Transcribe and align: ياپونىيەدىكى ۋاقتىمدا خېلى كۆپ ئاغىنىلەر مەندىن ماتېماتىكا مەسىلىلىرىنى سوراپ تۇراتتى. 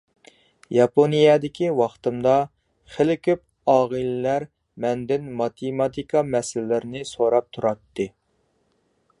ياپونىيەدىكى 0.75 1.67
ۋاقتىمدا 1.79 2.33
خېلى 2.95 3.17
كۆپ 3.27 3.43
ئاغىنىلەر 3.75 4.47
مەندىن 4.87 5.29
ماتېماتىكا 5.43 6.27
مەسىلىلىرىنى 6.33 7.07
سوراپ 7.15 7.55
تۇراتتى. 7.59 8.09